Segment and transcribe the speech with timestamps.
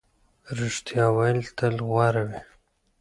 [0.59, 2.39] رښتیا ویل تل غوره وي.